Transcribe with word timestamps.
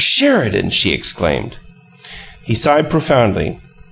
Sheridan!" 0.03 0.71
she 0.71 0.93
exclaimed. 0.93 1.57
He 2.41 2.55
sighed 2.55 2.89
profoundly. 2.89 3.59